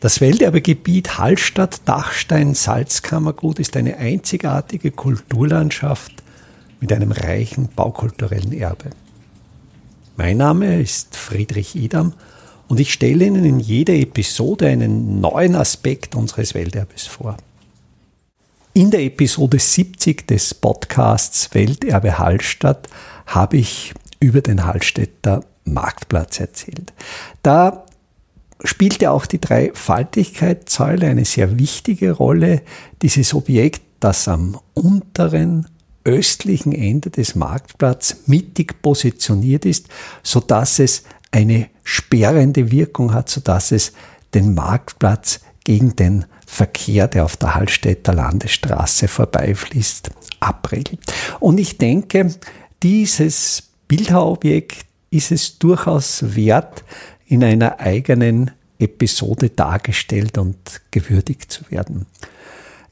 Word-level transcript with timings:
Das 0.00 0.20
Welterbegebiet 0.20 1.18
Hallstatt-Dachstein-Salzkammergut 1.18 3.58
ist 3.58 3.76
eine 3.76 3.96
einzigartige 3.96 4.92
Kulturlandschaft 4.92 6.12
mit 6.78 6.92
einem 6.92 7.10
reichen 7.10 7.68
baukulturellen 7.74 8.52
Erbe. 8.52 8.90
Mein 10.16 10.36
Name 10.36 10.80
ist 10.80 11.16
Friedrich 11.16 11.74
Idam 11.74 12.12
und 12.68 12.78
ich 12.78 12.92
stelle 12.92 13.24
Ihnen 13.24 13.44
in 13.44 13.58
jeder 13.58 13.94
Episode 13.94 14.68
einen 14.68 15.20
neuen 15.20 15.56
Aspekt 15.56 16.14
unseres 16.14 16.54
Welterbes 16.54 17.08
vor. 17.08 17.36
In 18.74 18.92
der 18.92 19.02
Episode 19.02 19.58
70 19.58 20.28
des 20.28 20.54
Podcasts 20.54 21.52
Welterbe 21.54 22.20
Hallstatt 22.20 22.88
habe 23.26 23.56
ich 23.56 23.94
über 24.20 24.42
den 24.42 24.64
Hallstätter 24.64 25.42
Marktplatz 25.64 26.38
erzählt. 26.38 26.92
Da 27.42 27.84
spielte 28.64 29.10
auch 29.10 29.26
die 29.26 29.40
Dreifaltigkeitssäule 29.40 31.06
eine 31.06 31.24
sehr 31.24 31.58
wichtige 31.58 32.12
Rolle. 32.12 32.62
Dieses 33.02 33.34
Objekt, 33.34 33.82
das 34.00 34.28
am 34.28 34.58
unteren 34.74 35.66
östlichen 36.04 36.72
Ende 36.72 37.10
des 37.10 37.34
Marktplatzes 37.34 38.26
mittig 38.26 38.80
positioniert 38.80 39.64
ist, 39.64 39.88
so 40.22 40.40
dass 40.40 40.78
es 40.78 41.04
eine 41.30 41.68
sperrende 41.84 42.70
Wirkung 42.70 43.12
hat, 43.12 43.28
so 43.28 43.40
dass 43.40 43.72
es 43.72 43.92
den 44.34 44.54
Marktplatz 44.54 45.40
gegen 45.64 45.96
den 45.96 46.24
Verkehr, 46.46 47.08
der 47.08 47.26
auf 47.26 47.36
der 47.36 47.54
Hallstätter 47.54 48.14
Landesstraße 48.14 49.06
vorbeifließt, 49.06 50.10
abregelt. 50.40 51.00
Und 51.40 51.58
ich 51.58 51.76
denke, 51.76 52.34
dieses 52.82 53.64
Bildhauobjekt 53.86 54.86
ist 55.10 55.30
es 55.30 55.58
durchaus 55.58 56.34
wert, 56.34 56.84
in 57.28 57.44
einer 57.44 57.80
eigenen 57.80 58.50
Episode 58.78 59.50
dargestellt 59.50 60.38
und 60.38 60.80
gewürdigt 60.90 61.52
zu 61.52 61.70
werden. 61.70 62.06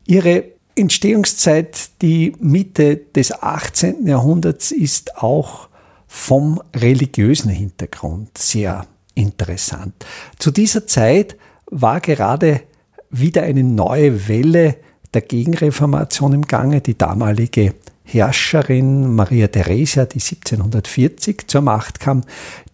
Ihre 0.06 0.44
Entstehungszeit, 0.74 1.90
die 2.02 2.34
Mitte 2.38 2.96
des 2.96 3.32
18. 3.32 4.06
Jahrhunderts, 4.06 4.72
ist 4.72 5.16
auch 5.16 5.68
vom 6.06 6.60
religiösen 6.74 7.50
Hintergrund 7.50 8.36
sehr 8.36 8.86
interessant. 9.14 9.94
Zu 10.38 10.50
dieser 10.50 10.86
Zeit 10.86 11.36
war 11.66 12.00
gerade 12.00 12.62
wieder 13.10 13.42
eine 13.42 13.64
neue 13.64 14.28
Welle 14.28 14.76
der 15.14 15.22
Gegenreformation 15.22 16.34
im 16.34 16.42
Gange. 16.42 16.80
Die 16.80 16.98
damalige 16.98 17.74
Herrscherin 18.08 19.14
Maria 19.14 19.48
Theresia, 19.48 20.04
die 20.04 20.20
1740 20.20 21.48
zur 21.48 21.60
Macht 21.60 21.98
kam, 21.98 22.22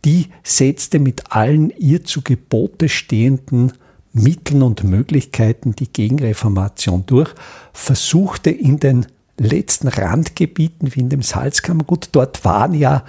die 0.04 0.28
setzte 0.42 0.98
mit 0.98 1.32
allen 1.32 1.70
ihr 1.70 2.04
zu 2.04 2.20
Gebote 2.20 2.88
stehenden 2.90 3.72
Mitteln 4.12 4.62
und 4.62 4.84
Möglichkeiten 4.84 5.74
die 5.74 5.90
Gegenreformation 5.90 7.04
durch, 7.06 7.30
versuchte 7.72 8.50
in 8.50 8.78
den 8.78 9.06
letzten 9.38 9.88
Randgebieten 9.88 10.94
wie 10.94 11.00
in 11.00 11.08
dem 11.08 11.22
Salzkammergut, 11.22 12.10
dort 12.12 12.44
waren 12.44 12.74
ja 12.74 13.04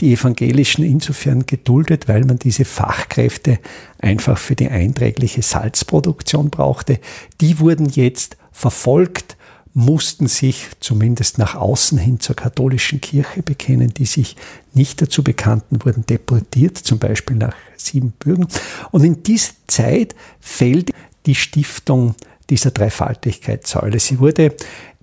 die 0.00 0.12
Evangelischen 0.14 0.84
insofern 0.84 1.46
geduldet, 1.46 2.08
weil 2.08 2.24
man 2.24 2.38
diese 2.38 2.64
Fachkräfte 2.64 3.60
einfach 3.98 4.36
für 4.36 4.56
die 4.56 4.68
einträgliche 4.68 5.42
Salzproduktion 5.42 6.50
brauchte. 6.50 6.98
Die 7.40 7.60
wurden 7.60 7.88
jetzt 7.88 8.36
verfolgt, 8.50 9.27
mussten 9.74 10.26
sich 10.26 10.68
zumindest 10.80 11.38
nach 11.38 11.54
außen 11.54 11.98
hin 11.98 12.20
zur 12.20 12.36
katholischen 12.36 13.00
Kirche 13.00 13.42
bekennen, 13.42 13.92
die 13.94 14.06
sich 14.06 14.36
nicht 14.74 15.00
dazu 15.02 15.22
bekannten, 15.22 15.84
wurden 15.84 16.06
deportiert, 16.06 16.78
zum 16.78 16.98
Beispiel 16.98 17.36
nach 17.36 17.54
Siebenbürgen. 17.76 18.46
Und 18.90 19.04
in 19.04 19.22
diese 19.22 19.52
Zeit 19.66 20.14
fällt 20.40 20.90
die 21.26 21.34
Stiftung 21.34 22.14
dieser 22.50 22.70
Dreifaltigkeitssäule. 22.70 23.98
Sie 24.00 24.18
wurde 24.18 24.54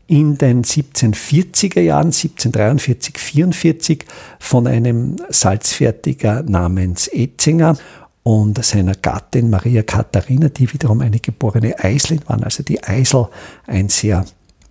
in 0.08 0.38
den 0.38 0.64
1740er 0.64 1.82
Jahren, 1.82 2.08
1743, 2.08 3.18
44, 3.18 4.06
von 4.40 4.68
einem 4.68 5.18
Salzfertiger 5.30 6.44
namens 6.44 7.08
Etzinger 7.08 7.78
und 8.24 8.64
seiner 8.64 8.96
Gattin 8.96 9.50
Maria 9.50 9.84
Katharina, 9.84 10.50
die 10.50 10.72
wiederum 10.74 11.02
eine 11.02 11.20
geborene 11.20 11.78
Eislin 11.84 12.22
waren, 12.26 12.44
also 12.44 12.64
die 12.64 12.84
Eisel, 12.84 13.28
ein 13.68 13.90
sehr 13.90 14.26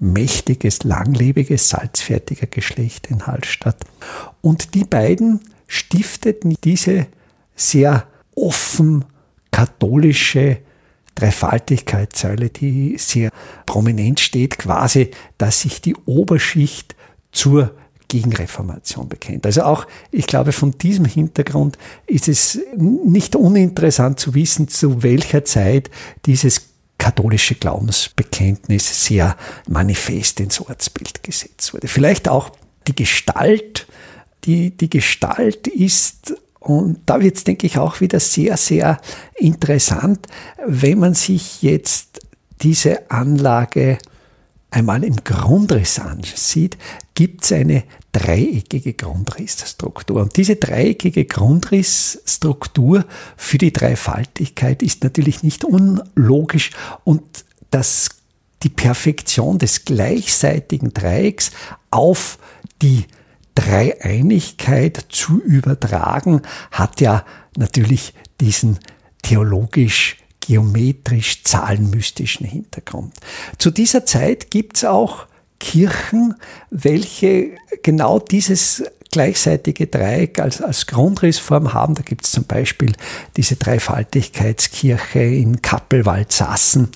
mächtiges, 0.04 0.84
langlebiges 0.84 1.68
Salzfertigergeschlecht 1.70 3.08
in 3.10 3.26
Hallstatt. 3.26 3.84
Und 4.40 4.74
die 4.74 4.84
beiden 4.84 5.40
stifteten 5.66 6.56
diese 6.62 7.06
sehr 7.56 8.06
offen 8.34 9.04
katholische 9.50 10.58
Dreifaltigkeitssäule, 11.14 12.50
die 12.50 12.96
sehr 12.98 13.30
prominent 13.66 14.20
steht, 14.20 14.58
quasi, 14.58 15.10
dass 15.38 15.60
sich 15.60 15.80
die 15.80 15.94
Oberschicht 16.06 16.96
zur 17.30 17.74
Gegenreformation 18.08 19.08
bekennt. 19.08 19.46
Also 19.46 19.62
auch, 19.62 19.86
ich 20.10 20.26
glaube, 20.26 20.52
von 20.52 20.76
diesem 20.78 21.04
Hintergrund 21.04 21.78
ist 22.06 22.28
es 22.28 22.60
nicht 22.76 23.36
uninteressant 23.36 24.20
zu 24.20 24.34
wissen, 24.34 24.68
zu 24.68 25.02
welcher 25.02 25.44
Zeit 25.44 25.90
dieses 26.26 26.73
katholische 26.98 27.54
Glaubensbekenntnis 27.54 29.04
sehr 29.04 29.36
manifest 29.68 30.40
ins 30.40 30.60
Ortsbild 30.60 31.22
gesetzt 31.22 31.74
wurde. 31.74 31.88
Vielleicht 31.88 32.28
auch 32.28 32.50
die 32.86 32.94
Gestalt. 32.94 33.86
Die, 34.44 34.76
die 34.76 34.90
Gestalt 34.90 35.68
ist 35.68 36.34
und 36.64 37.00
da 37.06 37.20
wird 37.20 37.36
es, 37.36 37.44
denke 37.44 37.66
ich, 37.66 37.76
auch 37.78 38.00
wieder 38.00 38.20
sehr, 38.20 38.56
sehr 38.56 38.98
interessant, 39.36 40.26
wenn 40.66 40.98
man 40.98 41.14
sich 41.14 41.62
jetzt 41.62 42.20
diese 42.62 43.10
Anlage 43.10 43.98
einmal 44.70 45.04
im 45.04 45.16
Grundriss 45.24 45.98
ansieht, 45.98 46.78
gibt 47.14 47.44
es 47.44 47.52
eine 47.52 47.84
dreieckige 48.14 48.94
Grundrissstruktur. 48.94 50.22
Und 50.22 50.36
diese 50.36 50.56
dreieckige 50.56 51.24
Grundrissstruktur 51.24 53.04
für 53.36 53.58
die 53.58 53.72
Dreifaltigkeit 53.72 54.82
ist 54.82 55.02
natürlich 55.02 55.42
nicht 55.42 55.64
unlogisch 55.64 56.70
und 57.02 57.44
das, 57.70 58.08
die 58.62 58.68
Perfektion 58.68 59.58
des 59.58 59.84
gleichseitigen 59.84 60.94
Dreiecks 60.94 61.50
auf 61.90 62.38
die 62.80 63.06
Dreieinigkeit 63.56 65.06
zu 65.08 65.40
übertragen, 65.40 66.42
hat 66.70 67.00
ja 67.00 67.24
natürlich 67.56 68.14
diesen 68.40 68.78
theologisch 69.22 70.18
geometrisch 70.40 71.42
zahlenmystischen 71.42 72.46
Hintergrund. 72.46 73.14
Zu 73.58 73.70
dieser 73.70 74.06
Zeit 74.06 74.50
gibt 74.50 74.76
es 74.76 74.84
auch 74.84 75.26
Kirchen, 75.60 76.34
welche 76.70 77.50
genau 77.82 78.18
dieses 78.18 78.82
gleichseitige 79.10 79.86
Dreieck 79.86 80.40
als, 80.40 80.60
als 80.60 80.86
Grundrissform 80.86 81.72
haben. 81.72 81.94
Da 81.94 82.02
gibt 82.02 82.24
es 82.24 82.32
zum 82.32 82.44
Beispiel 82.44 82.92
diese 83.36 83.54
Dreifaltigkeitskirche 83.56 85.20
in 85.20 85.62
Kappelwald-Sassen. 85.62 86.90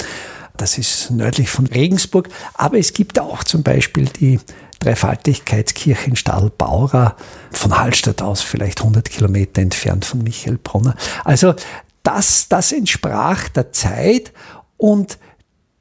Das 0.57 0.79
ist 0.79 1.13
nördlich 1.13 1.49
von 1.49 1.67
Regensburg. 1.67 2.29
Aber 2.55 2.79
es 2.79 2.93
gibt 2.93 3.21
auch 3.21 3.45
zum 3.45 3.63
Beispiel 3.63 4.07
die 4.07 4.41
Dreifaltigkeitskirche 4.81 6.11
in 6.11 6.17
Stadelbaura, 6.17 7.17
von 7.53 7.79
Hallstatt 7.79 8.21
aus 8.21 8.43
vielleicht 8.43 8.81
100 8.81 9.09
Kilometer 9.09 9.63
entfernt 9.63 10.05
von 10.05 10.23
Michael 10.23 10.59
Brunner. 10.59 10.97
Also 11.25 11.55
das, 12.03 12.49
das 12.49 12.73
entsprach 12.73 13.49
der 13.49 13.73
Zeit 13.73 14.33
und 14.77 15.19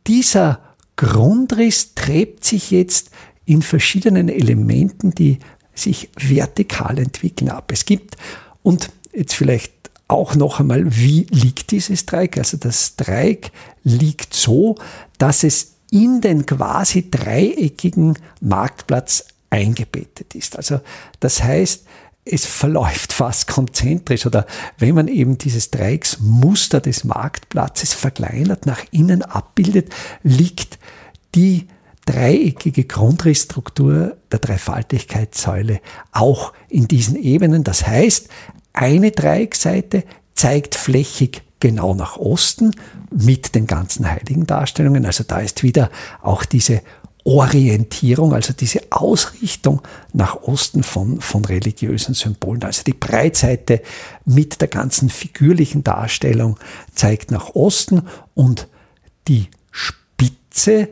dieser 0.06 0.60
Grundriss 0.98 1.94
treibt 1.96 2.44
sich 2.44 2.72
jetzt 2.72 3.12
in 3.46 3.62
verschiedenen 3.62 4.28
Elementen, 4.28 5.12
die 5.12 5.40
sich 5.74 6.10
vertikal 6.18 7.00
entwickeln 7.00 7.50
ab. 7.50 7.72
Es 7.72 7.86
gibt, 7.86 8.18
und 8.64 8.90
jetzt 9.14 9.36
vielleicht 9.36 9.74
auch 10.08 10.36
noch 10.36 10.60
einmal, 10.60 10.84
wie 10.96 11.28
liegt 11.30 11.72
dieses 11.72 12.06
Dreieck? 12.06 12.38
Also 12.38 12.58
das 12.58 12.96
Dreieck 12.96 13.52
liegt 13.84 14.34
so, 14.34 14.76
dass 15.18 15.44
es 15.44 15.76
in 15.92 16.22
den 16.22 16.46
quasi 16.46 17.10
dreieckigen 17.10 18.18
Marktplatz 18.42 19.26
eingebettet 19.50 20.36
ist. 20.36 20.58
Also 20.58 20.80
das 21.20 21.44
heißt, 21.44 21.86
es 22.32 22.46
verläuft 22.46 23.14
fast 23.14 23.48
konzentrisch 23.48 24.26
oder 24.26 24.46
wenn 24.78 24.96
man 24.96 25.08
eben 25.08 25.38
dieses 25.38 25.72
Dreiecksmuster 25.72 26.80
des 26.80 27.04
Marktplatzes 27.04 27.94
verkleinert 27.94 28.66
nach 28.66 28.82
innen 28.92 29.22
abbildet, 29.22 29.94
liegt 30.24 30.80
die 31.36 31.68
dreieckige 32.06 32.86
Grundrissstruktur 32.86 34.18
der 34.32 34.40
Dreifaltigkeitssäule 34.40 35.82
auch 36.12 36.54
in 36.70 36.88
diesen 36.88 37.16
Ebenen. 37.16 37.64
Das 37.64 37.86
heißt, 37.86 38.30
eine 38.74 39.12
Dreieckseite 39.12 40.04
zeigt 40.34 40.76
flächig 40.76 41.42
genau 41.60 41.94
nach 41.94 42.18
Osten 42.18 42.72
mit 43.12 43.56
den 43.56 43.68
ganzen 43.68 44.10
heiligen 44.10 44.46
Darstellungen. 44.46 45.06
Also 45.06 45.24
da 45.24 45.40
ist 45.40 45.64
wieder 45.64 45.90
auch 46.22 46.46
diese 46.46 46.82
Orientierung, 47.28 48.34
also 48.34 48.54
diese 48.54 48.80
Ausrichtung 48.90 49.82
nach 50.14 50.44
Osten 50.44 50.82
von, 50.82 51.20
von 51.20 51.44
religiösen 51.44 52.14
Symbolen. 52.14 52.64
Also 52.64 52.84
die 52.84 52.94
Breitseite 52.94 53.82
mit 54.24 54.62
der 54.62 54.70
ganzen 54.70 55.10
figürlichen 55.10 55.84
Darstellung 55.84 56.58
zeigt 56.96 57.30
nach 57.30 57.54
Osten 57.54 58.04
und 58.34 58.70
die 59.28 59.50
Spitze, 59.72 60.88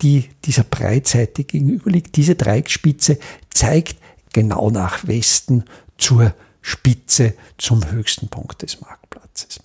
die 0.00 0.30
dieser 0.46 0.64
Breitseite 0.64 1.44
gegenüber 1.44 1.90
liegt, 1.90 2.16
diese 2.16 2.34
Dreiecksspitze 2.34 3.18
zeigt 3.52 3.98
genau 4.32 4.70
nach 4.70 5.06
Westen 5.06 5.64
zur 5.98 6.32
Spitze 6.62 7.34
zum 7.58 7.90
höchsten 7.90 8.28
Punkt 8.28 8.62
des 8.62 8.80
Marktplatzes. 8.80 9.60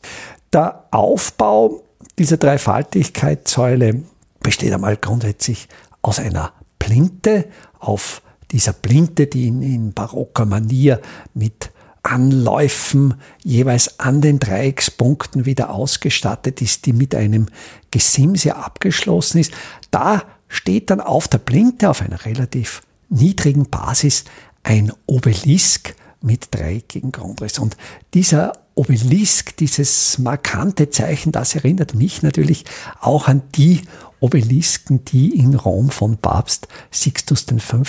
Der 0.52 0.84
Aufbau 0.92 1.82
dieser 2.18 2.36
Dreifaltigkeitssäule 2.36 4.04
besteht 4.42 4.74
einmal 4.74 4.98
grundsätzlich 4.98 5.70
aus 6.02 6.20
einer 6.20 6.54
Plinte. 6.78 7.48
Auf 7.80 8.22
dieser 8.52 8.74
Plinte, 8.74 9.28
die 9.28 9.48
in, 9.48 9.62
in 9.62 9.94
barocker 9.94 10.46
Manier 10.46 11.02
mit 11.34 11.72
Anläufen 12.02 13.16
jeweils 13.44 14.00
an 14.00 14.22
den 14.22 14.40
Dreieckspunkten 14.40 15.46
wieder 15.46 15.70
ausgestattet 15.70 16.62
ist, 16.62 16.86
die 16.86 16.94
mit 16.94 17.14
einem 17.14 17.48
Gesimse 17.92 18.56
abgeschlossen 18.56 19.40
ist. 19.40 19.52
Da 19.92 20.24
steht 20.48 20.90
dann 20.90 21.02
auf 21.02 21.28
der 21.28 21.40
Plinte 21.40 21.90
auf 21.90 22.02
einer 22.02 22.26
relativ 22.26 22.82
niedrigen 23.10 23.70
Basis 23.70 24.24
ein 24.64 24.92
Obelisk 25.06 25.96
mit 26.22 26.50
dreieckigen 26.52 27.12
Grundriss. 27.12 27.60
Und 27.60 27.78
dieser 28.14 28.54
Obelisk, 28.76 29.58
dieses 29.58 30.18
markante 30.20 30.90
Zeichen, 30.90 31.32
das 31.32 31.56
erinnert 31.56 31.96
mich 31.96 32.22
natürlich 32.22 32.66
auch 33.02 33.28
an 33.28 33.42
die 33.56 33.82
Obelisken, 34.22 35.06
die 35.06 35.38
in 35.38 35.56
Rom 35.56 35.90
von 35.90 36.18
Papst 36.18 36.68
Sixtus 36.92 37.46
V. 37.60 37.84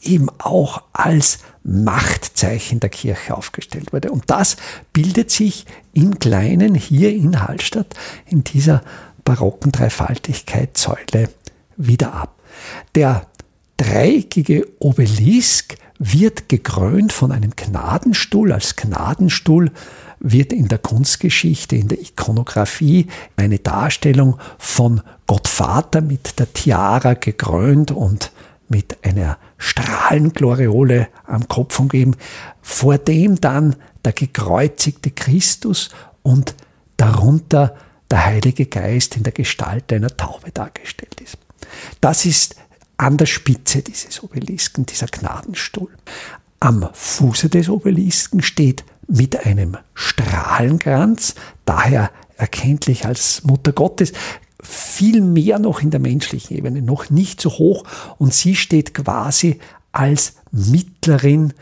eben 0.00 0.28
auch 0.38 0.82
als 0.92 1.40
Machtzeichen 1.64 2.78
der 2.78 2.90
Kirche 2.90 3.36
aufgestellt 3.36 3.92
wurde. 3.92 4.12
Und 4.12 4.30
das 4.30 4.56
bildet 4.92 5.30
sich 5.30 5.66
im 5.92 6.18
Kleinen 6.18 6.74
hier 6.76 7.12
in 7.12 7.42
Hallstatt 7.42 7.94
in 8.26 8.44
dieser 8.44 8.82
barocken 9.24 9.72
Dreifaltigkeitssäule 9.72 11.30
wieder 11.76 12.14
ab. 12.14 12.40
Der 12.94 13.26
dreieckige 13.76 14.66
Obelisk 14.78 15.76
wird 15.98 16.48
gekrönt 16.48 17.12
von 17.12 17.32
einem 17.32 17.52
Gnadenstuhl. 17.56 18.52
Als 18.52 18.76
Gnadenstuhl 18.76 19.70
wird 20.18 20.52
in 20.52 20.68
der 20.68 20.78
Kunstgeschichte, 20.78 21.76
in 21.76 21.88
der 21.88 22.00
Ikonografie 22.00 23.06
eine 23.36 23.58
Darstellung 23.58 24.38
von 24.58 25.00
Gott 25.26 25.48
Vater 25.48 26.00
mit 26.00 26.38
der 26.38 26.52
Tiara 26.52 27.14
gekrönt 27.14 27.90
und 27.90 28.32
mit 28.68 28.98
einer 29.04 29.38
Strahlengloriole 29.58 31.08
am 31.26 31.46
Kopf 31.48 31.78
umgeben, 31.78 32.16
vor 32.62 32.98
dem 32.98 33.40
dann 33.40 33.76
der 34.04 34.12
gekreuzigte 34.12 35.10
Christus 35.10 35.90
und 36.22 36.54
darunter 36.96 37.76
der 38.10 38.24
Heilige 38.24 38.66
Geist 38.66 39.16
in 39.16 39.22
der 39.22 39.32
Gestalt 39.32 39.92
einer 39.92 40.16
Taube 40.16 40.50
dargestellt 40.52 41.20
ist. 41.20 41.38
Das 42.00 42.24
ist 42.24 42.56
an 42.96 43.16
der 43.16 43.26
Spitze 43.26 43.82
dieses 43.82 44.22
Obelisken, 44.22 44.86
dieser 44.86 45.06
Gnadenstuhl. 45.06 45.90
Am 46.60 46.88
Fuße 46.92 47.48
des 47.48 47.68
Obelisken 47.68 48.42
steht 48.42 48.84
mit 49.06 49.44
einem 49.46 49.76
Strahlenkranz, 49.94 51.34
daher 51.64 52.10
erkenntlich 52.36 53.04
als 53.06 53.44
Mutter 53.44 53.72
Gottes, 53.72 54.12
viel 54.62 55.20
mehr 55.20 55.58
noch 55.58 55.80
in 55.80 55.90
der 55.90 56.00
menschlichen 56.00 56.56
Ebene, 56.56 56.82
noch 56.82 57.10
nicht 57.10 57.40
so 57.40 57.50
hoch 57.50 57.84
und 58.18 58.34
sie 58.34 58.56
steht 58.56 58.94
quasi 58.94 59.60
als 59.92 60.34
Mittlerin 60.50 61.52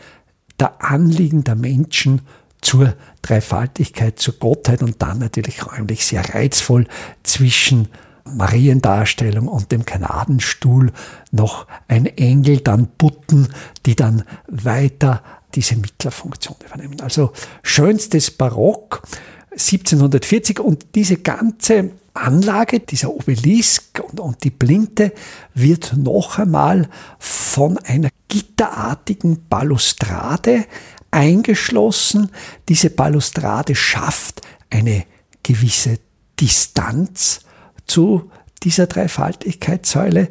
der 0.59 0.83
Anliegen 0.83 1.43
der 1.43 1.55
Menschen 1.55 2.21
zur 2.61 2.95
Dreifaltigkeit, 3.21 4.17
zur 4.17 4.35
Gottheit 4.35 4.81
und 4.81 5.01
dann 5.01 5.19
natürlich 5.19 5.65
räumlich 5.67 6.05
sehr 6.05 6.33
reizvoll 6.33 6.87
zwischen 7.23 7.89
Mariendarstellung 8.25 9.47
und 9.47 9.71
dem 9.71 9.85
Gnadenstuhl 9.85 10.91
noch 11.31 11.67
ein 11.87 12.05
Engel, 12.05 12.59
dann 12.59 12.87
Butten, 12.97 13.49
die 13.85 13.95
dann 13.95 14.23
weiter 14.47 15.23
diese 15.53 15.75
Mittlerfunktion 15.75 16.57
übernehmen. 16.65 16.99
Also 17.01 17.31
schönstes 17.63 18.31
Barock 18.31 19.03
1740 19.51 20.59
und 20.59 20.87
diese 20.95 21.17
ganze 21.17 21.91
Anlage, 22.13 22.79
dieser 22.79 23.13
Obelisk 23.13 24.01
und, 24.09 24.19
und, 24.19 24.43
die 24.43 24.51
Plinte 24.51 25.13
wird 25.53 25.95
noch 25.97 26.39
einmal 26.39 26.89
von 27.19 27.77
einer 27.79 28.09
gitterartigen 28.27 29.47
Balustrade 29.49 30.65
eingeschlossen. 31.11 32.31
Diese 32.69 32.89
Balustrade 32.89 33.75
schafft 33.75 34.41
eine 34.69 35.05
gewisse 35.43 35.99
Distanz 36.39 37.44
zu 37.85 38.29
dieser 38.63 38.87
Dreifaltigkeitssäule. 38.87 40.29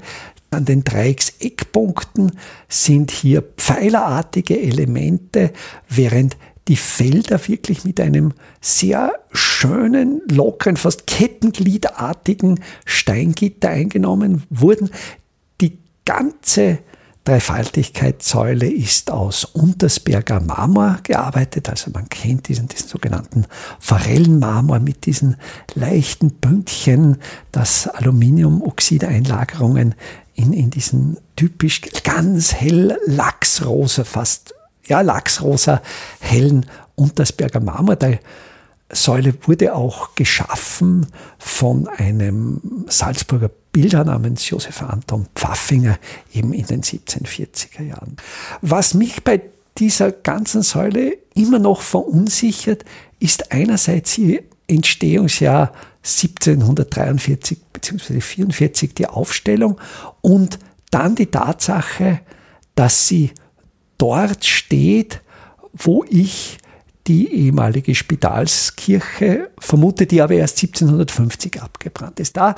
An 0.51 0.65
den 0.65 0.85
Dreieckseckpunkten 0.85 2.33
sind 2.69 3.11
hier 3.11 3.43
pfeilerartige 3.43 4.61
Elemente, 4.61 5.53
während 5.89 6.37
die 6.69 6.77
Felder 6.77 7.47
wirklich 7.47 7.85
mit 7.85 8.01
einem 8.01 8.33
sehr 8.61 9.13
schönen, 9.33 10.23
lockeren, 10.31 10.77
fast 10.77 11.07
kettengliedartigen 11.07 12.61
Steingitter 12.87 13.69
eingenommen 13.69 14.45
wurden. 14.49 14.91
Die 15.61 15.79
ganze 16.05 16.79
Dreifaltigkeitssäule 17.25 18.71
ist 18.71 19.11
aus 19.11 19.47
Untersberger 19.47 20.41
Marmor 20.41 20.99
gearbeitet, 21.03 21.71
also 21.71 21.91
man 21.91 22.11
kennt 22.11 22.49
diesen, 22.49 22.69
diesen 22.69 22.89
sogenannten 22.89 23.47
Forellenmarmor 23.81 24.79
mit 24.79 25.07
diesen 25.07 25.39
leichten 25.75 26.33
Pünktchen, 26.33 27.17
das 27.51 27.89
Aluminiumoxideinlagerungen 27.89 29.95
in, 30.35 30.53
in 30.53 30.69
diesen 30.69 31.17
typisch 31.35 31.81
ganz 32.03 32.53
hell 32.53 32.99
lachsrosa, 33.07 34.05
fast 34.05 34.55
ja, 34.87 35.01
lachsrosa 35.01 35.81
hellen 36.21 36.67
Untersberger 36.95 37.61
Marmor. 37.61 37.97
Der 37.97 38.19
Säule 38.91 39.35
wurde 39.47 39.75
auch 39.75 40.15
geschaffen 40.15 41.07
von 41.39 41.89
einem 41.89 42.85
Salzburger 42.89 43.51
Bilder 43.75 44.05
namens 44.05 44.49
Josef 44.49 44.83
Anton 44.83 45.27
Pfaffinger 45.35 45.99
eben 46.33 46.55
in 46.55 46.65
den 46.65 46.83
1740er 46.83 47.83
Jahren. 47.83 48.17
Was 48.63 48.95
mich 48.95 49.25
bei 49.25 49.43
dieser 49.79 50.13
ganzen 50.13 50.63
Säule 50.63 51.19
immer 51.35 51.59
noch 51.59 51.83
verunsichert, 51.83 52.85
ist 53.19 53.51
einerseits 53.51 54.17
ihr 54.17 54.45
Entstehungsjahr 54.69 55.73
1743 56.05 57.59
bzw. 57.73 58.21
44 58.21 58.95
die 58.95 59.09
Aufstellung 59.09 59.81
und 60.21 60.61
dann 60.93 61.17
die 61.17 61.27
Tatsache, 61.27 62.21
dass 62.77 63.09
sie 63.09 63.33
dort 63.99 64.45
steht, 64.45 65.21
wo 65.73 66.05
ich 66.09 66.59
die 67.07 67.31
ehemalige 67.33 67.95
Spitalskirche, 67.95 69.51
vermute 69.59 70.07
die 70.07 70.23
aber 70.23 70.35
erst 70.35 70.63
1750 70.63 71.63
abgebrannt 71.63 72.19
ist. 72.19 72.37
Da 72.37 72.55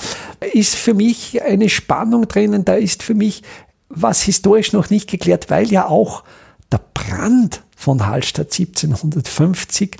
ist 0.53 0.76
für 0.76 0.95
mich 0.95 1.43
eine 1.43 1.69
Spannung 1.69 2.29
drinnen, 2.29 2.65
da 2.65 2.75
ist 2.75 3.03
für 3.03 3.15
mich 3.15 3.43
was 3.88 4.23
historisch 4.23 4.73
noch 4.73 4.91
nicht 4.91 5.09
geklärt, 5.09 5.50
weil 5.50 5.71
ja 5.71 5.87
auch 5.87 6.25
der 6.71 6.81
Brand 6.95 7.62
von 7.76 8.07
Hallstatt 8.07 8.53
1750 8.53 9.97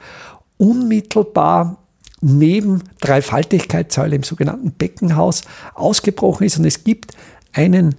unmittelbar 0.59 1.79
neben 2.21 2.83
Dreifaltigkeitssäule 3.00 4.17
im 4.17 4.23
sogenannten 4.23 4.73
Beckenhaus 4.73 5.43
ausgebrochen 5.75 6.47
ist 6.47 6.59
und 6.59 6.65
es 6.65 6.83
gibt 6.83 7.12
einen 7.53 7.95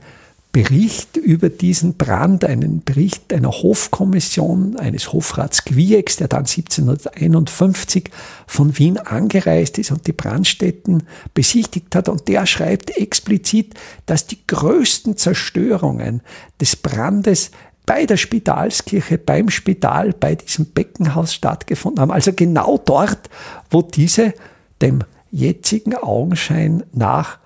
Bericht 0.63 1.17
über 1.17 1.49
diesen 1.49 1.97
Brand, 1.97 2.43
einen 2.43 2.83
Bericht 2.83 3.31
einer 3.31 3.51
Hofkommission 3.51 4.75
eines 4.77 5.13
Hofrats 5.13 5.65
Gwiex, 5.65 6.15
der 6.15 6.29
dann 6.29 6.47
1751 6.47 8.09
von 8.47 8.75
Wien 8.79 8.97
angereist 8.97 9.77
ist 9.77 9.91
und 9.91 10.07
die 10.07 10.13
Brandstätten 10.13 11.03
besichtigt 11.35 11.93
hat. 11.93 12.09
Und 12.09 12.27
der 12.27 12.47
schreibt 12.47 12.89
explizit, 12.97 13.75
dass 14.07 14.25
die 14.25 14.39
größten 14.47 15.15
Zerstörungen 15.15 16.21
des 16.59 16.75
Brandes 16.75 17.51
bei 17.85 18.07
der 18.07 18.17
Spitalskirche, 18.17 19.19
beim 19.19 19.51
Spital, 19.51 20.11
bei 20.19 20.33
diesem 20.33 20.65
Beckenhaus 20.65 21.35
stattgefunden 21.35 22.01
haben. 22.01 22.11
Also 22.11 22.33
genau 22.33 22.79
dort, 22.83 23.29
wo 23.69 23.83
diese 23.83 24.33
dem 24.81 25.03
jetzigen 25.29 25.93
Augenschein 25.93 26.81
nach 26.93 27.37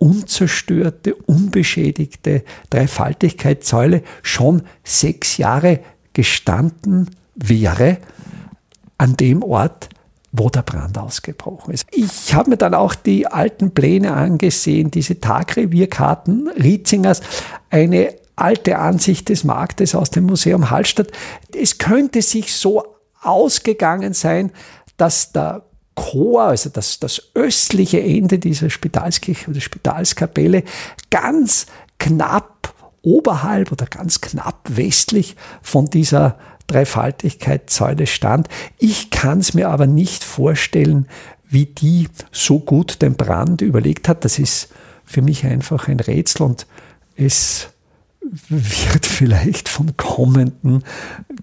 unzerstörte, 0.00 1.14
unbeschädigte 1.14 2.42
Dreifaltigkeitssäule 2.70 4.02
schon 4.22 4.62
sechs 4.82 5.36
Jahre 5.36 5.80
gestanden 6.14 7.10
wäre 7.34 7.98
an 8.98 9.16
dem 9.16 9.42
Ort, 9.42 9.90
wo 10.32 10.48
der 10.48 10.62
Brand 10.62 10.96
ausgebrochen 10.96 11.74
ist. 11.74 11.86
Ich 11.90 12.32
habe 12.34 12.50
mir 12.50 12.56
dann 12.56 12.74
auch 12.74 12.94
die 12.94 13.26
alten 13.26 13.72
Pläne 13.72 14.14
angesehen, 14.14 14.90
diese 14.90 15.20
Tagrevierkarten 15.20 16.48
Rietzingers, 16.48 17.20
eine 17.68 18.14
alte 18.36 18.78
Ansicht 18.78 19.28
des 19.28 19.44
Marktes 19.44 19.94
aus 19.94 20.10
dem 20.10 20.24
Museum 20.24 20.70
Hallstatt. 20.70 21.08
Es 21.54 21.78
könnte 21.78 22.22
sich 22.22 22.54
so 22.54 22.84
ausgegangen 23.20 24.14
sein, 24.14 24.50
dass 24.96 25.32
der 25.32 25.62
Chor, 25.94 26.42
also 26.44 26.70
das, 26.70 27.00
das 27.00 27.30
östliche 27.34 28.02
Ende 28.02 28.38
dieser 28.38 28.70
Spitalskirche 28.70 29.50
oder 29.50 29.60
Spitalskapelle, 29.60 30.64
ganz 31.10 31.66
knapp 31.98 32.74
oberhalb 33.02 33.72
oder 33.72 33.86
ganz 33.86 34.20
knapp 34.20 34.60
westlich 34.68 35.36
von 35.62 35.86
dieser 35.86 36.38
Dreifaltigkeitssäule 36.66 38.06
stand. 38.06 38.48
Ich 38.78 39.10
kann 39.10 39.40
es 39.40 39.54
mir 39.54 39.70
aber 39.70 39.86
nicht 39.86 40.22
vorstellen, 40.22 41.08
wie 41.48 41.66
die 41.66 42.08
so 42.30 42.60
gut 42.60 43.02
den 43.02 43.16
Brand 43.16 43.60
überlegt 43.60 44.08
hat. 44.08 44.24
Das 44.24 44.38
ist 44.38 44.68
für 45.04 45.22
mich 45.22 45.44
einfach 45.44 45.88
ein 45.88 45.98
Rätsel 45.98 46.42
und 46.42 46.66
es 47.16 47.68
wird 48.48 49.06
vielleicht 49.06 49.68
von 49.68 49.96
kommenden 49.96 50.84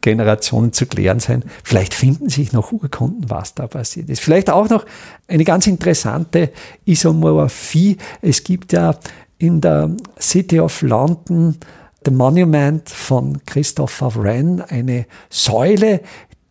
Generationen 0.01 0.73
zu 0.73 0.85
klären 0.85 1.19
sein. 1.19 1.43
Vielleicht 1.63 1.93
finden 1.93 2.29
sich 2.29 2.53
noch 2.53 2.71
Urkunden, 2.71 3.29
was 3.29 3.53
da 3.53 3.67
passiert 3.67 4.09
ist. 4.09 4.21
Vielleicht 4.21 4.49
auch 4.49 4.69
noch 4.69 4.85
eine 5.27 5.43
ganz 5.43 5.67
interessante 5.67 6.51
Isomorphie. 6.85 7.97
Es 8.21 8.43
gibt 8.43 8.73
ja 8.73 8.95
in 9.37 9.61
der 9.61 9.91
City 10.19 10.59
of 10.59 10.81
London 10.81 11.57
The 12.05 12.11
Monument 12.11 12.89
von 12.89 13.43
Christopher 13.45 14.15
Wren, 14.15 14.61
eine 14.61 15.07
Säule, 15.29 16.01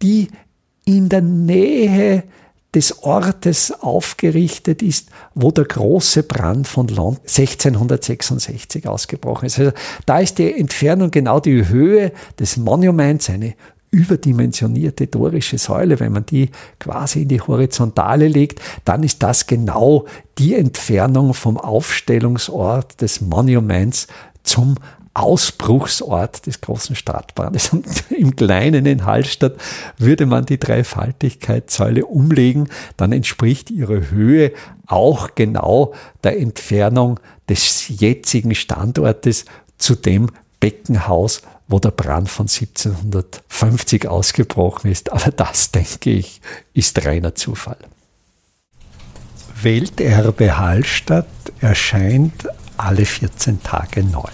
die 0.02 0.28
in 0.84 1.08
der 1.08 1.22
Nähe 1.22 2.24
des 2.74 3.02
Ortes 3.02 3.72
aufgerichtet 3.72 4.82
ist, 4.82 5.08
wo 5.34 5.50
der 5.50 5.64
große 5.64 6.24
Brand 6.24 6.68
von 6.68 6.88
London 6.88 7.22
1666 7.26 8.86
ausgebrochen 8.86 9.46
ist. 9.46 9.58
Also 9.58 9.72
da 10.04 10.18
ist 10.18 10.38
die 10.38 10.58
Entfernung 10.58 11.10
genau 11.10 11.40
die 11.40 11.68
Höhe 11.68 12.12
des 12.38 12.56
Monuments, 12.56 13.30
eine 13.30 13.54
überdimensionierte 13.90 15.06
dorische 15.06 15.58
Säule, 15.58 16.00
wenn 16.00 16.12
man 16.12 16.26
die 16.26 16.50
quasi 16.78 17.22
in 17.22 17.28
die 17.28 17.40
Horizontale 17.40 18.28
legt, 18.28 18.60
dann 18.84 19.02
ist 19.02 19.22
das 19.22 19.46
genau 19.46 20.04
die 20.38 20.54
Entfernung 20.54 21.32
vom 21.32 21.56
Aufstellungsort 21.56 23.00
des 23.00 23.20
Monuments 23.22 24.08
zum 24.42 24.76
Ausbruchsort 25.16 26.44
des 26.46 26.60
großen 26.60 26.94
Stadtbrandes. 26.94 27.70
Und 27.72 27.86
im 28.10 28.36
kleinen 28.36 28.84
in 28.84 29.06
Hallstatt 29.06 29.56
würde 29.96 30.26
man 30.26 30.44
die 30.44 30.60
Dreifaltigkeitssäule 30.60 32.04
umlegen, 32.04 32.68
dann 32.98 33.12
entspricht 33.12 33.70
ihre 33.70 34.10
Höhe 34.10 34.52
auch 34.86 35.30
genau 35.34 35.94
der 36.22 36.38
Entfernung 36.38 37.18
des 37.48 37.88
jetzigen 37.88 38.54
Standortes 38.54 39.46
zu 39.78 39.94
dem 39.94 40.30
Beckenhaus, 40.60 41.42
wo 41.66 41.78
der 41.78 41.90
Brand 41.90 42.28
von 42.28 42.46
1750 42.46 44.08
ausgebrochen 44.08 44.90
ist. 44.90 45.12
Aber 45.12 45.30
das, 45.30 45.70
denke 45.70 46.10
ich, 46.10 46.42
ist 46.74 47.04
reiner 47.06 47.34
Zufall. 47.34 47.78
Welterbe 49.62 50.58
Hallstatt 50.58 51.26
erscheint 51.60 52.46
alle 52.76 53.06
14 53.06 53.62
Tage 53.62 54.04
neu. 54.04 54.28